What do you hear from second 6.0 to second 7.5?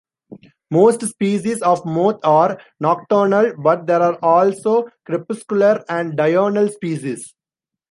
diurnal species.